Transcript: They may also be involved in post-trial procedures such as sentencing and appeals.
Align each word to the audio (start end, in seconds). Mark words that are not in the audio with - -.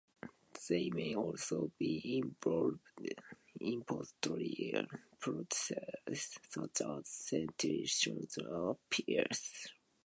They 0.67 0.89
may 0.89 1.13
also 1.13 1.69
be 1.77 2.23
involved 2.25 2.79
in 3.59 3.83
post-trial 3.83 4.87
procedures 5.19 6.39
such 6.51 6.81
as 6.81 7.07
sentencing 7.07 8.25
and 8.37 8.49
appeals. 8.71 9.67